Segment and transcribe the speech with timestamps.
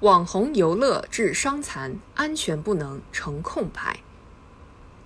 [0.00, 3.98] 网红游乐致伤残，安全不能成空白。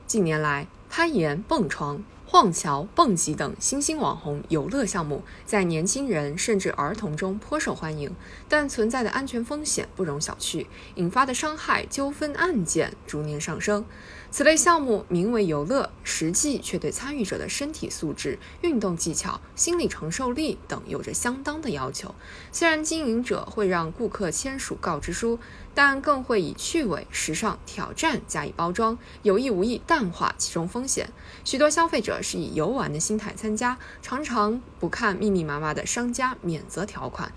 [0.07, 2.05] 近年来，攀岩、蹦床。
[2.33, 8.11] 晃桥、蹦极等新兴网红游乐项目在年轻人甚至儿童中颇受欢迎，
[8.49, 13.85] 但存在的安全风险不容小觑，引发的伤害、纠纷案件逐年上升。
[14.31, 22.15] 此类项目名为游乐，实际却对参与者的身体素质、运动技巧、心理承受力等有着相当的要求。
[22.51, 25.39] 虽然经营者会让顾客签署告知书，
[25.75, 31.11] 但更会以趣味、时尚、挑战加以包装，有意无意淡化其中风险。
[31.45, 32.13] 许多消费者。
[32.23, 37.33] 是以游玩的心态参加，常常不看密密麻麻的商家免责条款，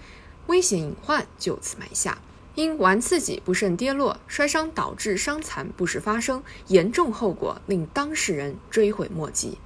[0.48, 2.20] 危险隐患就此埋下。
[2.54, 9.58] 因玩刺激不慎跌落摔伤，导致伤残不时发生，严重后果令当事人追悔莫及。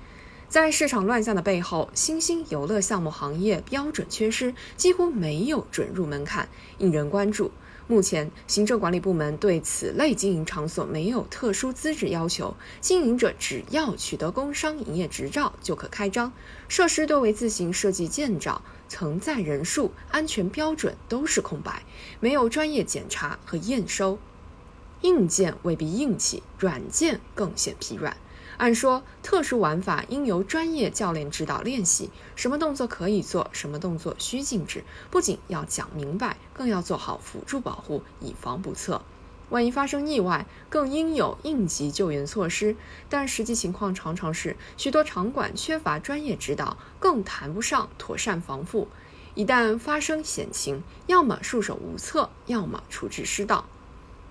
[0.47, 6.47] 在市场乱象的背后，新兴游乐项目行业标准缺失，几乎没有准入门槛，
[6.77, 7.51] 引人关注。
[7.91, 16.31] 目前，行政管理部门对此类经营场所没有特殊资质要求，经营者只要取得工商营业执照就可开张。
[16.67, 21.81] 设施多为自行设计建造，承载人数、安全标准都是空白，
[22.19, 24.19] 没有专业检查和验收。
[25.01, 28.15] 硬件未必硬气，软件更显疲软。
[28.59, 39.01] 按说，特殊玩法应由专业教练指导练习，什么动作可以做，什么动作需禁止，不仅要讲明白，更要做好辅助保护，以防不测。
[39.47, 42.75] 万一发生意外，更应有应急救援措施。
[43.07, 48.89] 但实际情况常常是，许多场馆缺乏专业指导，更谈不上妥善防护。
[49.35, 53.63] 一旦发生险情，要么束手无策，要么处置失当。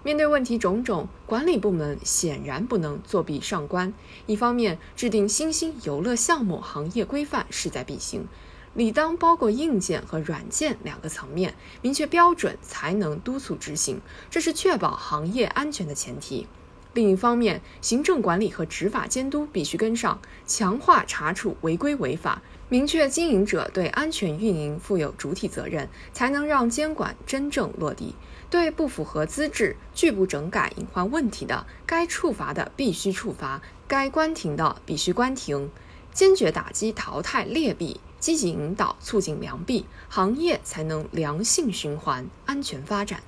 [0.04, 3.92] 面对问题种种，管理部门显然不能作弊上官。
[4.26, 8.28] 一方面，制定新兴游乐项目行业规范势在必行，
[8.74, 16.46] 理当包括硬件和软件两个层面，明确标准才能督促执行，这是确保行业安全的前提。
[16.94, 28.14] 另一方面，行政管理和执法监督必须跟上，强化查处违规违法，明确经营者对安全运营负有主体责任，才能让监管真正落地。
[28.50, 35.70] 对不符合资质、拒不整改、隐患问题的，该处罚的必须处罚，该关停的必须关停，
[36.12, 43.22] 坚决打击淘汰劣币，积极引导促进良币，行业才能良性循环、安全发展。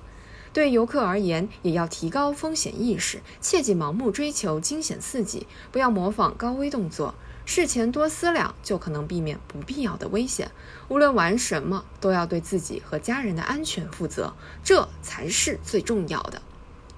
[0.53, 7.15] 对游客而言，也要提高风险意识，切忌盲目追求惊险刺激，不要模仿高危动作。
[7.45, 10.51] 事前多思量，就可能避免不必要的危险。
[10.89, 16.41] 无论玩什么，都要对自己和家人的安全负责，这才是最重要的。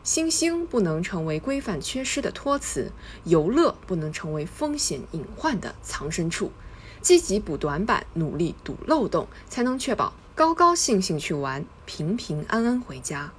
[0.03, 2.91] 新兴不能成为规范缺失的托词，
[3.23, 6.51] 游乐不能成为风险隐患的藏身处。
[7.01, 13.31] 积极补短板，努力堵漏洞，才能确保高高兴兴去玩，平平安安回家。